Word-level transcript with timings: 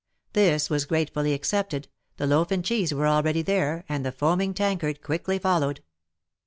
This 0.33 0.67
was 0.67 0.85
gratefully 0.85 1.31
accepted, 1.31 1.87
the 2.17 2.25
loaf 2.25 2.49
and 2.49 2.65
cheese 2.65 2.91
were 2.91 3.05
already 3.05 3.43
there, 3.43 3.85
and 3.87 4.03
the 4.03 4.11
foaming 4.11 4.55
tankard 4.55 5.03
quickly 5.03 5.37
fol 5.37 5.59
lowed. 5.59 5.83